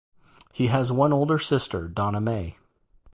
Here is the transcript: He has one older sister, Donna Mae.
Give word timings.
He 0.51 0.65
has 0.65 0.91
one 0.91 1.13
older 1.13 1.37
sister, 1.37 1.87
Donna 1.87 2.19
Mae. 2.19 2.57